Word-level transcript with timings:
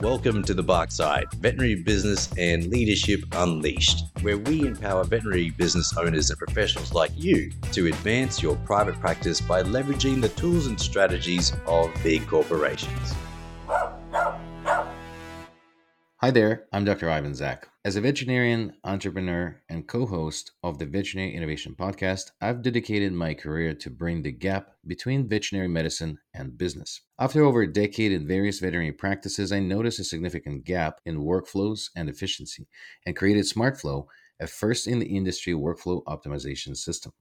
Welcome 0.00 0.44
to 0.44 0.54
the 0.54 0.62
Bark 0.62 0.92
Side, 0.92 1.26
Veterinary 1.40 1.74
Business 1.74 2.30
and 2.38 2.68
Leadership 2.68 3.24
Unleashed, 3.32 4.04
where 4.20 4.38
we 4.38 4.64
empower 4.64 5.02
veterinary 5.02 5.50
business 5.50 5.92
owners 5.96 6.30
and 6.30 6.38
professionals 6.38 6.92
like 6.94 7.10
you 7.16 7.50
to 7.72 7.88
advance 7.88 8.40
your 8.40 8.54
private 8.58 8.94
practice 9.00 9.40
by 9.40 9.64
leveraging 9.64 10.20
the 10.20 10.28
tools 10.28 10.68
and 10.68 10.80
strategies 10.80 11.52
of 11.66 11.90
big 12.04 12.24
corporations. 12.28 13.12
Hi 16.20 16.32
there, 16.32 16.66
I'm 16.72 16.84
Dr. 16.84 17.08
Ivan 17.08 17.32
Zak. 17.32 17.68
As 17.84 17.94
a 17.94 18.00
veterinarian, 18.00 18.72
entrepreneur, 18.82 19.62
and 19.68 19.86
co 19.86 20.04
host 20.04 20.50
of 20.64 20.80
the 20.80 20.84
Veterinary 20.84 21.32
Innovation 21.32 21.76
Podcast, 21.78 22.32
I've 22.40 22.60
dedicated 22.60 23.12
my 23.12 23.34
career 23.34 23.72
to 23.74 23.88
bring 23.88 24.22
the 24.22 24.32
gap 24.32 24.72
between 24.84 25.28
veterinary 25.28 25.68
medicine 25.68 26.18
and 26.34 26.58
business. 26.58 27.02
After 27.20 27.44
over 27.44 27.62
a 27.62 27.72
decade 27.72 28.10
in 28.10 28.26
various 28.26 28.58
veterinary 28.58 28.90
practices, 28.90 29.52
I 29.52 29.60
noticed 29.60 30.00
a 30.00 30.04
significant 30.04 30.64
gap 30.64 31.00
in 31.06 31.20
workflows 31.20 31.90
and 31.94 32.08
efficiency 32.08 32.66
and 33.06 33.14
created 33.14 33.44
SmartFlow, 33.44 34.06
a 34.40 34.48
first 34.48 34.88
in 34.88 34.98
the 34.98 35.06
industry 35.06 35.52
workflow 35.52 36.02
optimization 36.06 36.76
system. 36.76 37.12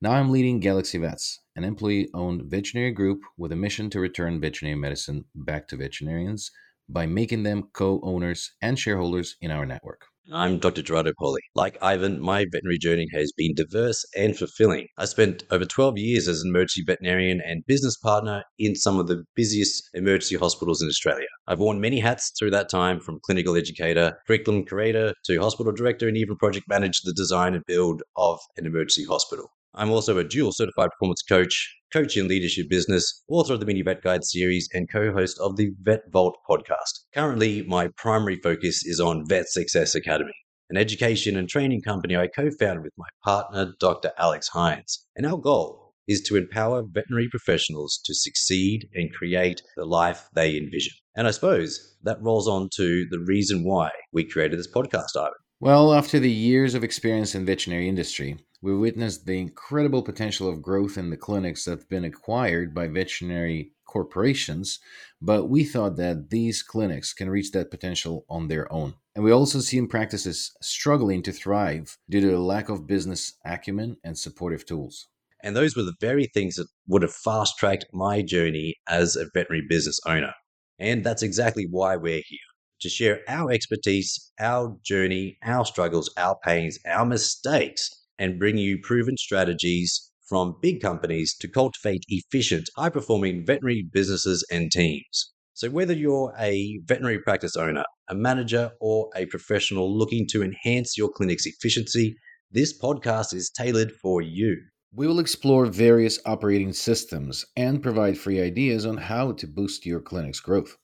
Now 0.00 0.12
I'm 0.12 0.30
leading 0.30 0.60
Galaxy 0.60 0.98
Vets, 0.98 1.40
an 1.56 1.64
employee 1.64 2.08
owned 2.14 2.44
veterinary 2.44 2.92
group 2.92 3.22
with 3.36 3.50
a 3.50 3.56
mission 3.56 3.90
to 3.90 3.98
return 3.98 4.40
veterinary 4.40 4.78
medicine 4.78 5.24
back 5.34 5.66
to 5.68 5.76
veterinarians 5.76 6.52
by 6.88 7.06
making 7.06 7.42
them 7.42 7.68
co 7.72 8.00
owners 8.02 8.50
and 8.60 8.78
shareholders 8.78 9.36
in 9.40 9.50
our 9.50 9.66
network. 9.66 10.06
I'm 10.32 10.58
Dr. 10.58 10.80
Gerardo 10.80 11.12
Poli. 11.18 11.42
Like 11.54 11.76
Ivan, 11.82 12.18
my 12.18 12.46
veterinary 12.50 12.78
journey 12.78 13.06
has 13.12 13.30
been 13.36 13.54
diverse 13.54 14.06
and 14.16 14.34
fulfilling. 14.34 14.86
I 14.96 15.04
spent 15.04 15.44
over 15.50 15.66
12 15.66 15.98
years 15.98 16.28
as 16.28 16.40
an 16.40 16.48
emergency 16.48 16.82
veterinarian 16.86 17.42
and 17.44 17.62
business 17.66 17.98
partner 17.98 18.42
in 18.58 18.74
some 18.74 18.98
of 18.98 19.06
the 19.06 19.24
busiest 19.36 19.90
emergency 19.92 20.36
hospitals 20.36 20.80
in 20.80 20.88
Australia. 20.88 21.26
I've 21.46 21.58
worn 21.58 21.78
many 21.78 22.00
hats 22.00 22.32
through 22.38 22.52
that 22.52 22.70
time 22.70 23.00
from 23.00 23.20
clinical 23.22 23.54
educator, 23.54 24.16
curriculum 24.26 24.64
creator, 24.64 25.12
to 25.26 25.40
hospital 25.40 25.72
director, 25.72 26.08
and 26.08 26.16
even 26.16 26.36
project 26.36 26.68
managed 26.70 27.02
the 27.04 27.12
design 27.12 27.52
and 27.52 27.62
build 27.66 28.02
of 28.16 28.40
an 28.56 28.64
emergency 28.64 29.04
hospital. 29.04 29.50
I'm 29.74 29.90
also 29.90 30.16
a 30.16 30.24
dual 30.24 30.52
certified 30.52 30.90
performance 30.92 31.22
coach, 31.22 31.76
coach 31.94 32.16
in 32.16 32.26
leadership 32.26 32.68
business, 32.68 33.22
author 33.28 33.54
of 33.54 33.60
the 33.60 33.66
Mini 33.66 33.80
Vet 33.80 34.02
Guide 34.02 34.24
series, 34.24 34.68
and 34.74 34.90
co 34.90 35.12
host 35.12 35.38
of 35.38 35.56
the 35.56 35.70
Vet 35.82 36.00
Vault 36.10 36.36
podcast. 36.50 37.04
Currently, 37.14 37.62
my 37.68 37.88
primary 37.96 38.34
focus 38.42 38.84
is 38.84 38.98
on 38.98 39.28
Vet 39.28 39.48
Success 39.48 39.94
Academy, 39.94 40.34
an 40.70 40.76
education 40.76 41.36
and 41.36 41.48
training 41.48 41.82
company 41.82 42.16
I 42.16 42.26
co 42.26 42.50
founded 42.58 42.82
with 42.82 42.94
my 42.98 43.06
partner, 43.24 43.74
Dr. 43.78 44.10
Alex 44.18 44.48
Hines. 44.48 45.06
And 45.14 45.24
our 45.24 45.38
goal 45.38 45.92
is 46.08 46.20
to 46.22 46.36
empower 46.36 46.82
veterinary 46.82 47.28
professionals 47.30 48.00
to 48.06 48.12
succeed 48.12 48.88
and 48.92 49.12
create 49.12 49.62
the 49.76 49.84
life 49.84 50.26
they 50.34 50.56
envision. 50.56 50.94
And 51.14 51.28
I 51.28 51.30
suppose 51.30 51.96
that 52.02 52.20
rolls 52.20 52.48
on 52.48 52.70
to 52.74 53.06
the 53.08 53.20
reason 53.20 53.62
why 53.62 53.90
we 54.12 54.28
created 54.28 54.58
this 54.58 54.70
podcast, 54.70 55.16
Ivan. 55.16 55.43
Well, 55.60 55.94
after 55.94 56.18
the 56.18 56.30
years 56.30 56.74
of 56.74 56.84
experience 56.84 57.34
in 57.34 57.46
veterinary 57.46 57.88
industry, 57.88 58.36
we 58.60 58.76
witnessed 58.76 59.24
the 59.24 59.38
incredible 59.38 60.02
potential 60.02 60.48
of 60.48 60.60
growth 60.62 60.98
in 60.98 61.10
the 61.10 61.16
clinics 61.16 61.64
that 61.64 61.78
have 61.78 61.88
been 61.88 62.04
acquired 62.04 62.74
by 62.74 62.88
veterinary 62.88 63.72
corporations, 63.86 64.80
but 65.22 65.46
we 65.46 65.64
thought 65.64 65.96
that 65.96 66.30
these 66.30 66.62
clinics 66.62 67.12
can 67.12 67.30
reach 67.30 67.52
that 67.52 67.70
potential 67.70 68.24
on 68.28 68.48
their 68.48 68.70
own. 68.72 68.94
And 69.14 69.24
we 69.24 69.30
also 69.30 69.60
see 69.60 69.80
practices 69.86 70.52
struggling 70.60 71.22
to 71.22 71.32
thrive 71.32 71.98
due 72.10 72.20
to 72.20 72.36
a 72.36 72.38
lack 72.38 72.68
of 72.68 72.86
business 72.86 73.34
acumen 73.44 73.96
and 74.02 74.18
supportive 74.18 74.66
tools. 74.66 75.06
And 75.42 75.54
those 75.54 75.76
were 75.76 75.82
the 75.84 75.94
very 76.00 76.26
things 76.26 76.56
that 76.56 76.66
would 76.88 77.02
have 77.02 77.14
fast 77.14 77.58
tracked 77.58 77.86
my 77.92 78.22
journey 78.22 78.76
as 78.88 79.14
a 79.14 79.26
veterinary 79.32 79.66
business 79.68 80.00
owner. 80.04 80.32
And 80.80 81.04
that's 81.04 81.22
exactly 81.22 81.68
why 81.70 81.96
we're 81.96 82.22
here 82.26 82.53
to 82.80 82.88
share 82.88 83.20
our 83.28 83.50
expertise, 83.50 84.32
our 84.38 84.76
journey, 84.84 85.38
our 85.44 85.64
struggles, 85.64 86.12
our 86.16 86.36
pains, 86.44 86.78
our 86.86 87.06
mistakes 87.06 87.90
and 88.18 88.38
bring 88.38 88.56
you 88.56 88.78
proven 88.82 89.16
strategies 89.16 90.10
from 90.28 90.56
big 90.62 90.80
companies 90.80 91.36
to 91.38 91.48
cultivate 91.48 92.04
efficient, 92.08 92.68
high 92.76 92.88
performing 92.88 93.44
veterinary 93.44 93.86
businesses 93.92 94.46
and 94.50 94.70
teams. 94.70 95.32
So, 95.52 95.70
whether 95.70 95.92
you're 95.92 96.34
a 96.38 96.80
veterinary 96.84 97.20
practice 97.20 97.56
owner, 97.56 97.84
a 98.08 98.14
manager, 98.14 98.72
or 98.80 99.10
a 99.14 99.26
professional 99.26 99.96
looking 99.96 100.26
to 100.30 100.42
enhance 100.42 100.96
your 100.96 101.10
clinic's 101.10 101.46
efficiency, 101.46 102.16
this 102.50 102.76
podcast 102.76 103.34
is 103.34 103.50
tailored 103.50 103.92
for 103.92 104.20
you. 104.22 104.56
We 104.92 105.06
will 105.06 105.18
explore 105.18 105.66
various 105.66 106.18
operating 106.24 106.72
systems 106.72 107.44
and 107.56 107.82
provide 107.82 108.16
free 108.16 108.40
ideas 108.40 108.86
on 108.86 108.96
how 108.96 109.32
to 109.32 109.46
boost 109.46 109.86
your 109.86 110.00
clinic's 110.00 110.40
growth 110.40 110.76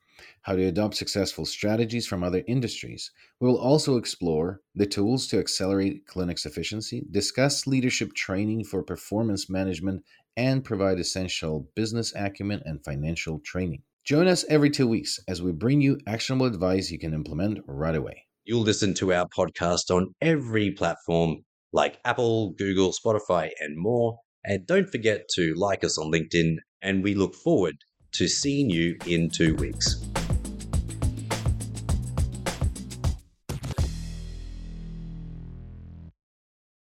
how 0.42 0.56
to 0.56 0.64
adopt 0.64 0.96
successful 0.96 1.44
strategies 1.44 2.06
from 2.06 2.22
other 2.22 2.42
industries. 2.48 3.10
We 3.40 3.48
will 3.48 3.58
also 3.58 3.96
explore 3.96 4.60
the 4.74 4.86
tools 4.86 5.26
to 5.28 5.38
accelerate 5.38 6.06
clinics' 6.06 6.46
efficiency, 6.46 7.04
discuss 7.10 7.66
leadership 7.66 8.14
training 8.14 8.64
for 8.64 8.82
performance 8.82 9.50
management, 9.50 10.02
and 10.36 10.64
provide 10.64 10.98
essential 10.98 11.68
business 11.74 12.14
acumen 12.16 12.62
and 12.64 12.82
financial 12.84 13.40
training. 13.40 13.82
Join 14.04 14.26
us 14.26 14.44
every 14.48 14.70
two 14.70 14.88
weeks 14.88 15.20
as 15.28 15.42
we 15.42 15.52
bring 15.52 15.80
you 15.80 15.98
actionable 16.06 16.46
advice 16.46 16.90
you 16.90 16.98
can 16.98 17.12
implement 17.12 17.60
right 17.66 17.94
away. 17.94 18.24
You'll 18.44 18.62
listen 18.62 18.94
to 18.94 19.12
our 19.12 19.28
podcast 19.28 19.94
on 19.94 20.14
every 20.22 20.70
platform 20.70 21.44
like 21.72 21.98
Apple, 22.04 22.50
Google, 22.52 22.92
Spotify, 22.92 23.50
and 23.60 23.76
more. 23.76 24.18
And 24.44 24.66
don't 24.66 24.90
forget 24.90 25.28
to 25.34 25.54
like 25.54 25.84
us 25.84 25.98
on 25.98 26.10
LinkedIn, 26.10 26.56
and 26.80 27.04
we 27.04 27.14
look 27.14 27.34
forward 27.34 27.76
to 28.12 28.26
seeing 28.26 28.70
you 28.70 28.96
in 29.06 29.28
two 29.28 29.54
weeks. 29.56 30.09